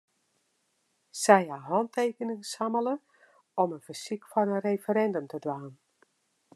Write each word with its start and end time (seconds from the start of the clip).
Sy 1.23 1.43
ha 1.55 1.59
hantekeningen 1.67 2.49
sammele 2.53 2.95
om 3.65 3.75
in 3.77 3.85
fersyk 3.87 4.23
foar 4.31 4.47
in 4.55 4.63
referindum 4.69 5.27
te 5.29 5.37
dwaan. 5.43 5.71